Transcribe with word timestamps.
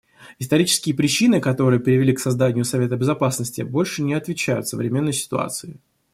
Исторические 0.39 0.95
причины, 0.95 1.39
которые 1.39 1.79
привели 1.79 2.11
к 2.11 2.19
созданию 2.19 2.65
Совета 2.65 2.97
Безопасности, 2.97 3.61
больше 3.61 4.01
не 4.01 4.15
отвечают 4.15 4.67
современной 4.67 5.13
ситуации. 5.13 5.79